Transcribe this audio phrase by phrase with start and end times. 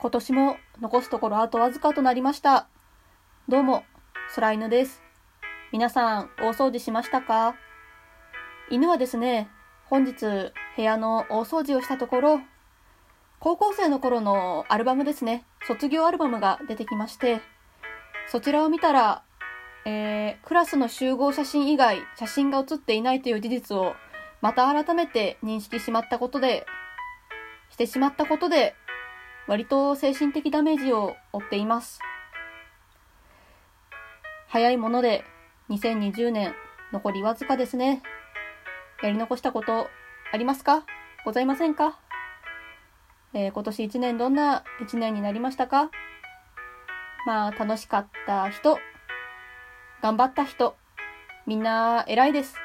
[0.00, 2.68] 今年も残すところあとわずかとなりました。
[3.48, 3.82] どうも、
[4.36, 5.02] 空犬です。
[5.72, 7.56] 皆さん、大掃除しましたか？
[8.70, 9.50] 犬はですね、
[9.86, 10.14] 本日、
[10.76, 12.40] 部屋の大掃除をしたところ、
[13.40, 17.40] 高校生の頃のアルバムですね、卒業アルバムが出てきまして、
[18.28, 19.24] そちらを見たら、
[19.84, 23.96] えー、クラスの集合写真以外、写真が写っていないという事実を、
[24.42, 26.66] また改めて認識しまったことで、
[27.70, 28.76] してしまったことで、
[29.48, 32.00] 割と精神的ダメージを負っています。
[34.46, 35.24] 早いもので、
[35.70, 36.54] 2020年、
[36.92, 38.02] 残りわずかですね。
[39.02, 39.88] やり残したこと、
[40.32, 40.84] ありますか？
[41.24, 41.98] ございませんか？
[43.32, 45.90] えー、今年1年どんな1年になりましたか？
[47.26, 48.78] まあ、楽しかった人、
[50.02, 50.76] 頑張った人、
[51.46, 52.56] みんな偉いです。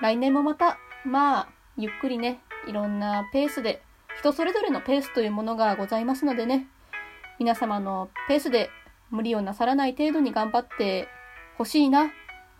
[0.00, 3.82] 来年もまた、まあ、ゆっくりね、いろんなペースで、
[4.22, 6.68] 人それぞれのペースというものがございますのでね、
[7.40, 8.70] 皆様のペースで
[9.10, 11.08] 無理をなさらない程度に頑張って
[11.58, 12.12] 欲しいな、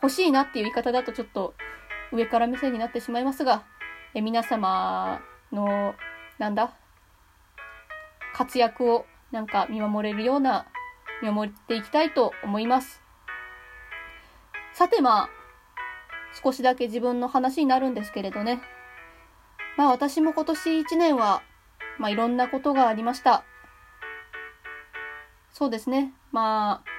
[0.03, 1.55] 欲しいなっていう言い方だとちょっと
[2.11, 3.63] 上から目線になってしまいますが、
[4.13, 5.21] え皆様
[5.53, 5.95] の、
[6.41, 6.75] なんだ、
[8.35, 10.67] 活躍をなんか見守れるような、
[11.23, 13.01] 見守っていきたいと思います。
[14.73, 15.29] さてまあ、
[16.43, 18.61] 少しだけ自分の話になるんですけれどね。
[19.77, 21.45] まあ私も今年1年は、
[22.03, 23.45] まあいろんなことがありました。
[25.53, 26.13] そうですね。
[26.33, 26.91] まあ、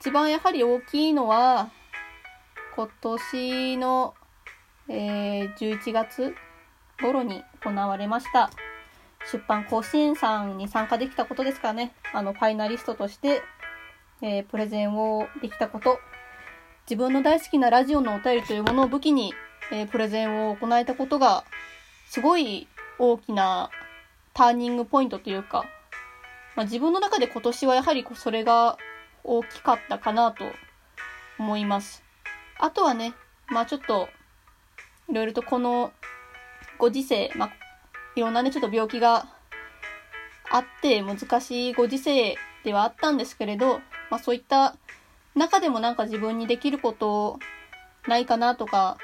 [0.00, 1.70] 一番やはり大きいのは、
[2.74, 4.14] 今年の、
[4.88, 6.34] えー、11月
[7.00, 8.50] 頃に行われました。
[9.30, 11.94] 出版甲子園さんに参加できたことですからね。
[12.12, 13.42] あの、ファイナリストとして、
[14.22, 16.00] えー、プレゼンをできたこと。
[16.90, 19.34] 自分の大好きなラジオのお便りというものを武器に、
[19.70, 21.44] えー、プレゼンを行えたことが、
[22.08, 22.66] すごい
[22.98, 23.70] 大きな
[24.36, 25.64] ターニングポイントというか、
[26.56, 28.76] まあ、自分の中で今年はやはりそれが
[29.24, 30.44] 大きかったかなと
[31.38, 32.04] 思います。
[32.58, 33.14] あとはね、
[33.48, 34.10] まあちょっと、
[35.08, 35.90] いろいろとこの
[36.76, 37.50] ご時世、まあ
[38.14, 39.26] いろんなね、ちょっと病気が
[40.50, 43.78] あって難しいご時世ではあったんですけれど、
[44.10, 44.76] まあそういった
[45.34, 47.38] 中でもなんか自分にできること
[48.06, 48.98] ないかなとか、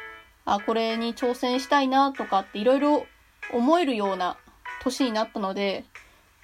[0.45, 3.07] あ、これに挑戦したいなとかっていろいろ
[3.51, 4.37] 思えるような
[4.83, 5.85] 年になったので、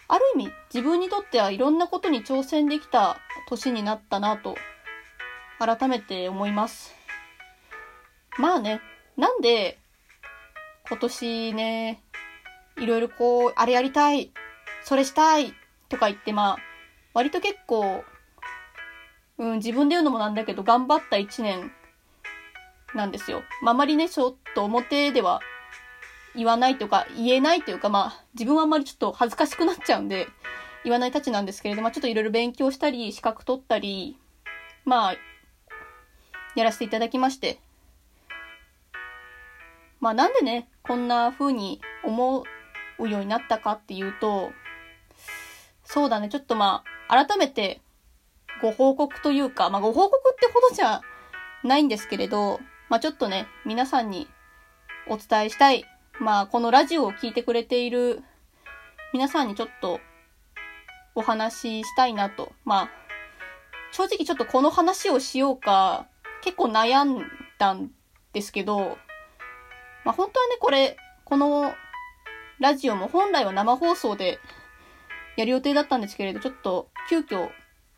[0.06, 3.18] ある意味自分にとってはいろんなことに挑戦できた
[3.48, 4.56] 年になったなと
[5.58, 6.94] 改めて思います。
[8.38, 8.80] まあね、
[9.16, 9.78] なんで
[10.88, 12.02] 今年ね、
[12.78, 14.30] いろいろこう、あれやりたい、
[14.84, 15.52] それしたい
[15.88, 16.58] とか言ってまあ、
[17.12, 18.04] 割と結構、
[19.38, 21.72] うん、自分で言うのもなんだけど、頑張った一年
[22.94, 23.42] なんですよ。
[23.62, 25.40] まあ、あまりね、ちょっと表では
[26.34, 30.28] 言わないというか、言えないというか、まあ、自分はあんまりちょっと恥ずかしくなっちゃうんで、
[30.84, 34.16] 言わないたちなんですけれど、まあ、ちょっといろいろ勉強したり、資格取ったり、
[34.84, 35.16] まあ、
[36.54, 37.58] やらせていただきまして。
[40.00, 42.44] まあ、なんでね、こんな風に思
[42.98, 44.52] うようになったかっていうと、
[45.84, 47.80] そうだね、ちょっとまあ、改めて、
[48.60, 51.00] ご報告というか、まあ、ご報告ってほどじゃ
[51.64, 54.28] ないんですけれど、まあ、ちょっとね、皆さんに
[55.08, 55.84] お伝えしたい。
[56.20, 58.22] まあ、このラジオを聞いてくれている
[59.12, 60.00] 皆さんにちょっと
[61.14, 62.52] お話ししたいなと。
[62.64, 62.90] まあ、
[63.92, 66.06] 正直ちょっとこの話をしようか、
[66.42, 67.22] 結構悩ん
[67.58, 67.90] だん
[68.32, 68.98] ですけど、
[70.04, 71.72] まあ、本当はね、これ、この
[72.58, 74.40] ラジオも本来は生放送で
[75.36, 77.48] やる予定だったんですけれど、ちょっと急遽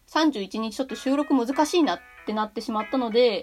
[0.09, 3.43] 31日ちょっと収録難しいなってなってしまったので、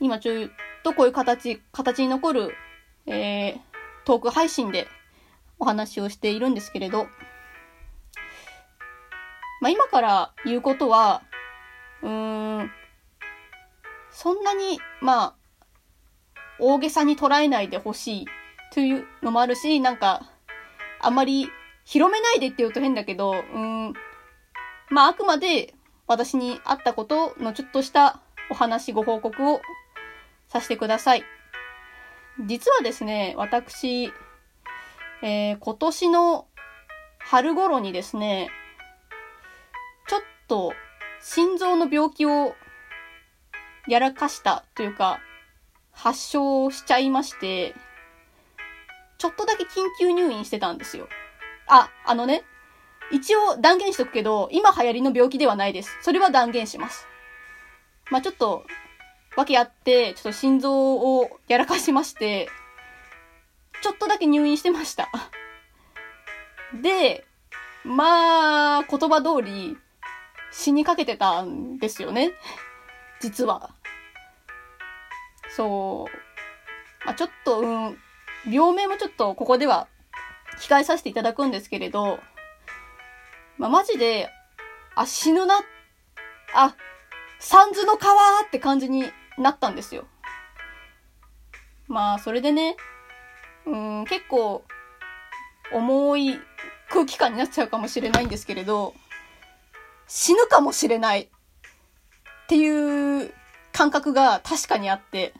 [0.00, 0.50] 今ちょっ
[0.82, 2.54] とこういう形、形に残る、
[3.06, 3.58] えー、
[4.04, 4.88] トーク配信で
[5.58, 7.06] お話をしているんですけれど、
[9.60, 11.22] まあ今から言うことは、
[12.02, 12.70] うーん、
[14.10, 15.34] そんなに、まあ、
[16.58, 18.26] 大げさに捉えないでほしい
[18.72, 20.22] というのもあるし、なんか、
[21.00, 21.48] あんまり
[21.84, 23.94] 広めないでって言うと変だけど、うーん、
[24.90, 25.74] まああくまで
[26.06, 28.20] 私にあったことのちょっとした
[28.50, 29.60] お話、ご報告を
[30.48, 31.24] させてください。
[32.44, 34.12] 実はですね、私、
[35.22, 36.46] えー、今年の
[37.18, 38.50] 春頃にですね、
[40.06, 40.74] ちょっと
[41.22, 42.54] 心臓の病気を
[43.88, 45.20] やらかしたというか、
[45.92, 47.74] 発症しちゃいまして、
[49.18, 49.66] ちょっとだけ緊
[49.98, 51.08] 急入院してたんですよ。
[51.66, 52.44] あ、あのね、
[53.10, 55.96] 一応断言しとくけど、今流行りの病気ではないです。
[56.02, 57.06] それは断言します。
[58.10, 58.64] まあ、ちょっと、
[59.36, 62.48] わけあって、ちょっと心臓をやらかしまして、
[63.82, 65.08] ちょっとだけ入院してました。
[66.82, 67.24] で、
[67.84, 69.76] まあ、言葉通り
[70.50, 72.32] 死にかけてたんですよね。
[73.20, 73.74] 実は。
[75.54, 77.06] そう。
[77.06, 77.98] まあ、ちょっと、うん、
[78.50, 79.86] 病名もちょっとここでは
[80.58, 82.18] 控えさせていただくんですけれど、
[83.58, 84.30] まあ、マジで、
[84.94, 85.60] あ、死ぬな、
[86.54, 86.74] あ、
[87.38, 89.04] 三途の川って感じに
[89.38, 90.06] なったんですよ。
[91.88, 92.76] まあ、それでね、
[93.66, 94.64] うん、結構、
[95.72, 96.38] 重い
[96.88, 98.94] 空気感になっちゃうかもしれないんですけれど、
[100.06, 101.28] 死ぬかもしれないっ
[102.48, 103.34] ていう
[103.72, 105.34] 感覚が確かにあって、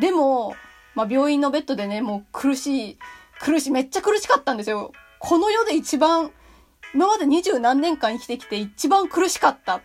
[0.00, 0.54] でも、
[0.94, 2.98] まあ、病院のベッドでね、もう苦しい、
[3.40, 4.92] 苦しい、めっちゃ苦しかったんですよ。
[5.18, 6.30] この世で一番、
[6.94, 9.80] 今まで二十何年間生きてきて一番苦しかった。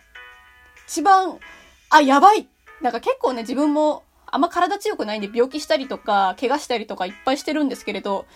[0.86, 1.38] 一番、
[1.90, 2.48] あ、やばい。
[2.80, 8.26] なんか結構ね、自分もあんま体強くないんで病気したりとか、怪我したりとかいっぱいしてるんですけれど、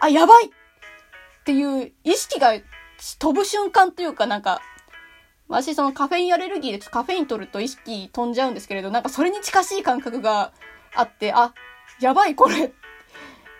[0.00, 0.50] あ、やばいっ
[1.44, 2.52] ていう意識が
[3.18, 4.60] 飛ぶ瞬間というかなんか、
[5.48, 10.52] 私そのカフェインアレルギーでカフェイン取ると意識飛んじゃうんですけれど、なんかそれに近しい感覚が
[10.94, 11.54] あって、あ、
[12.00, 12.72] やばいこれ、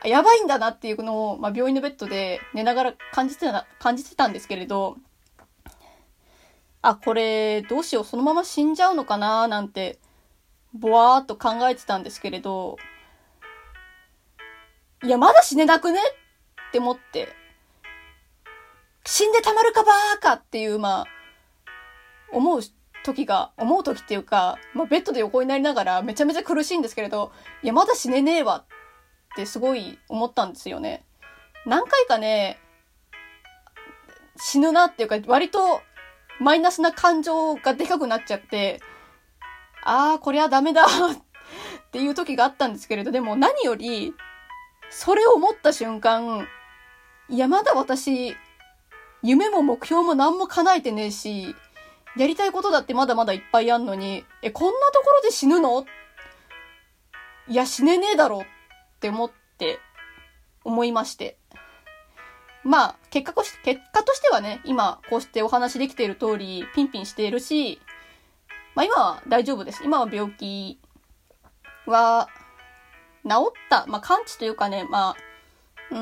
[0.05, 4.97] やばいんだなっていうのを、まあ、病院のベッドで寝ながら感じてた、感じてたんですけれど、
[6.89, 9.99] あ、これどうしよう、そのまま死んじゃうのかななんて
[10.73, 12.79] ぼわーっと考えてたんですけれど、
[15.03, 17.29] いや、まだ死ねなくねって思って、
[19.05, 21.05] 死んでたまるかばーかっていう、まあ、
[22.33, 22.61] 思う
[23.05, 27.33] 時が、思う時っていうか、まあ、ベッドで横になりながらめちゃめちゃ苦しいんですけれど、
[27.63, 31.05] いや、まだ死ねねえわってすごい思ったんですよね。
[31.67, 32.59] 何回かね、
[34.37, 35.81] 死ぬなっていうか、割と
[36.41, 38.81] マイナスな感情がでかくなっちゃって、
[39.83, 44.15] ああ、こりゃダメだ っていう時があったんですけれど、でも何より、
[44.91, 46.47] それを思った瞬間、
[47.29, 48.37] いや、まだ私、
[49.23, 51.55] 夢も目標も何も叶えてねえし、
[52.17, 55.87] やりたいことだってまだまだいっぱいあんのに、え、こんなところで死ぬの？
[57.49, 59.81] いや、死ねねえだろって思って、
[60.65, 61.38] 思いまして。
[62.69, 67.81] まあ、結果とし、結果としてはね、今、こうしてお話できている通り、ピンピンしているし、
[68.75, 69.83] まあ今は大丈夫です。
[69.85, 70.79] 今は病気
[71.87, 72.29] は
[73.27, 75.17] 治った、まあ完治というかね、まあ、
[75.93, 75.99] うー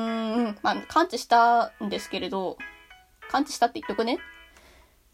[0.49, 2.57] ん、まあ完治したんですけれど、
[3.31, 4.19] 完治したって言っとくね。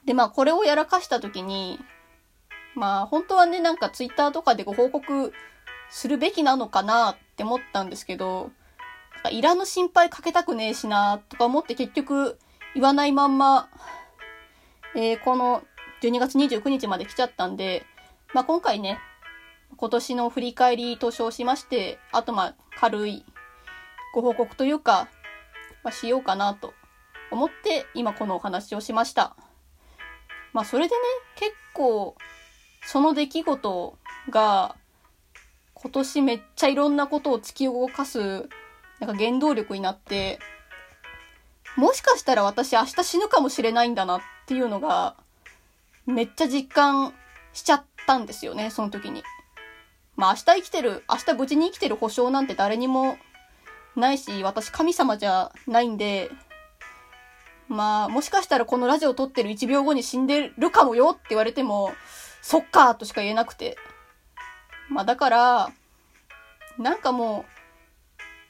[0.05, 1.79] で、まあこれをやらかした時に、
[2.73, 5.31] まあ本当はね、なんかツイッターとかでご報告
[5.91, 8.49] するべきなのかなって思ったんですけど、
[9.31, 12.37] いらぬ心配かけたくねえしなとか思って結局
[12.73, 13.69] 言わないまんま、
[14.95, 15.63] えー、この
[16.01, 17.85] 12月29日まで来ちゃったんで、
[18.33, 18.99] まあ、今回ね、
[19.77, 23.25] 今年の振り返りと称しまして、あとまあ、軽い
[24.13, 25.07] ご報告というか、
[25.83, 26.73] まあ、しようかなと
[27.31, 29.35] 思って、今このお話をしました。
[30.51, 31.01] まあ、それでね、
[31.35, 32.15] 結構、
[32.85, 33.97] その出来事
[34.29, 34.75] が、
[35.73, 38.47] 今年めっちゃいろんなことを突き動かす、
[39.05, 40.39] なんか原動力になって、
[41.75, 45.17] もしかしたら私明日死ぬかもしれないんだなっていうのが、
[46.05, 47.13] めっちゃ実感
[47.51, 49.23] しちゃったんですよね、その時に。
[50.15, 53.17] まあ明日生きてる、明日無事に生きてる保証なんて誰にも
[53.97, 56.31] ないし、私神様じゃないんで、
[57.67, 61.91] まあもしかしたらこのラジオを撮ってる1秒後に死んでるかもよって言われても、
[62.41, 63.77] そっかーとしか言えなくて。
[64.87, 65.69] まあだから、
[66.77, 67.52] なんかもう、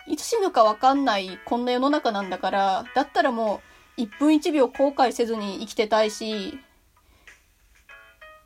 [0.08, 3.62] いつ死ぬかわかんないこんな世の中なんだから、だったらも
[3.98, 6.60] う1分1秒後悔せずに生きてたいし、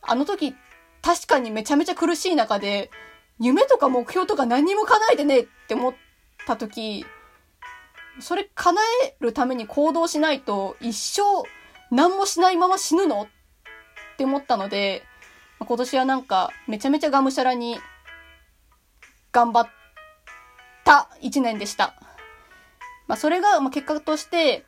[0.02, 0.56] あの時、
[1.02, 2.92] 確かにめちゃめちゃ苦しい中で、
[3.40, 5.94] 夢とか目標とか何も叶えてねえって思っ
[6.46, 7.06] た時、
[8.20, 11.22] それ叶えるために行動しないと一生
[11.92, 13.28] 何もしないまま死ぬのっ
[14.18, 15.04] て思ったので、
[15.60, 17.80] 今年はなんかめちゃめちゃがむしゃらに
[19.32, 19.70] 頑張っ
[20.88, 21.94] た一年でした。
[23.08, 24.66] まあそれがまあ結果として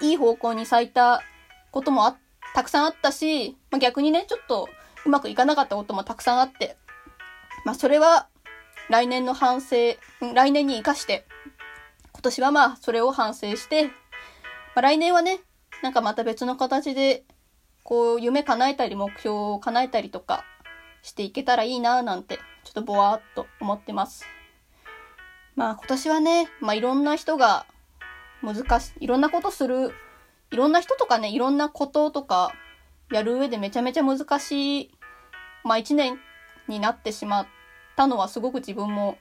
[0.00, 1.22] いい方向に咲いた
[1.70, 2.16] こともあ
[2.54, 4.68] たくさんあったし、まあ、逆にね、ちょっと
[5.04, 6.76] うまくいかなかったこともたくさんあって、
[7.64, 8.28] まあ、それは
[8.88, 9.76] 来年の反省、
[10.34, 11.26] 来年に活かして、
[12.12, 13.90] 今年はまあ、それを反省して、ま
[14.76, 15.40] あ、来年はね、
[15.82, 17.24] なんかまた別の形で、
[17.82, 20.44] こう、夢叶えたり、目標を叶えたりとか
[21.02, 24.35] していけたらいいなぁなんて、ちょっとぼわーっと思ってます。
[25.56, 27.66] まあ今年はね、まあいろんな人が
[28.42, 29.92] 難しい、いろんなことする
[30.50, 32.52] いろんな人とかね、いろんなこととか
[33.10, 34.90] やる上でめちゃめちゃ難しい、
[35.64, 36.18] まあ一年
[36.68, 37.46] になってしまっ
[37.96, 39.18] たのはすごく自分も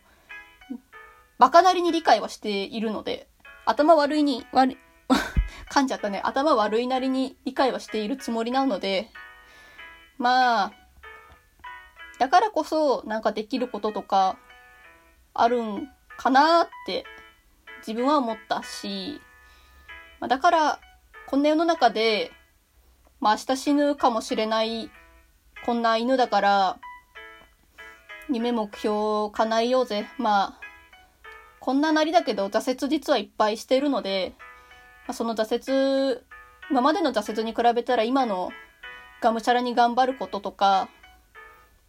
[1.38, 3.28] バカなりに理解はしているので、
[3.66, 4.78] 頭悪いに、悪、
[5.72, 6.22] 噛んじゃったね。
[6.24, 9.10] 頭悪いなりに理解はしているつもりなので、
[10.18, 10.72] まあ、
[12.20, 14.38] だからこそなんかできることとか
[15.34, 17.06] あるんかなって
[17.86, 19.22] 自分は思ったし、
[20.20, 20.80] まあ、だから
[21.28, 22.32] こんな世の中で、
[23.20, 24.90] まあ明日死ぬかもしれない
[25.66, 26.80] こんな犬だから、
[28.30, 30.06] 夢目標を叶えようぜ。
[30.20, 30.62] まあ、
[31.60, 34.36] こんななりだけど挫折実はいっぱいしてるので、
[35.08, 36.22] まあ、その挫折、
[36.70, 38.52] 今までの挫折に比べたら今の
[39.22, 40.88] がむしゃらに頑張ることとか、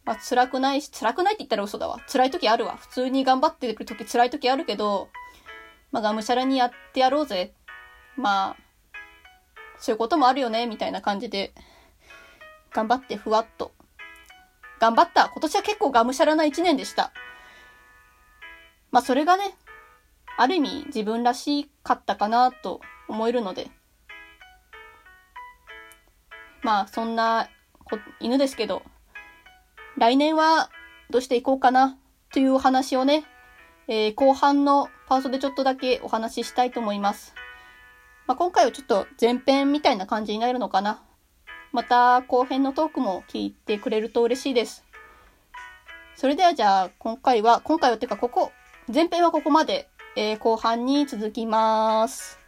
[0.06, 1.98] まあ、辛くないし、辛くないって言ったら嘘だわ。
[2.06, 2.76] 辛い時あるわ。
[2.76, 5.08] 普通に頑張ってる時辛い時あるけど、
[5.90, 7.52] まあ、がむしゃらにやってやろうぜ。
[8.16, 8.56] まあ、
[9.78, 11.52] そういうこともあるよね、みたいな感じで、
[12.72, 13.72] 頑張ってふわっと。
[14.78, 15.28] 頑張った。
[15.28, 17.12] 今年は結構がむしゃらな一年でした。
[18.92, 19.56] まあ、それがね、
[20.38, 23.68] ある意味自分らしかったかなと思えるので、
[26.62, 27.48] まあ、そんな
[28.20, 28.82] 犬ですけど、
[29.98, 30.68] 来年は
[31.10, 31.96] どうしていこうかな
[32.32, 33.24] というお話をね、
[33.88, 37.34] えー、後半のパーソでちょっとだけお話ししたいと思います。
[38.26, 41.02] まあ、今回はちょっと前編みたいな感じになるのかな。
[41.72, 44.84] また後編のトークも聞いてくれると嬉しいです。
[46.14, 48.52] それではじゃあ今回は、今回はてかここ、
[48.92, 52.38] 前編はここまで、えー、後半に続きます。